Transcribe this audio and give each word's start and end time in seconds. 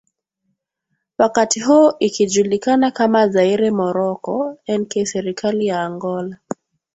wakati 1.17 1.59
huo 1.59 1.95
ikijulikana 1.99 2.91
kama 2.91 3.27
Zaire 3.27 3.71
Moroko 3.71 4.57
nk 4.73 5.05
Serikali 5.07 5.65
ya 5.65 5.81
Angola 5.81 6.37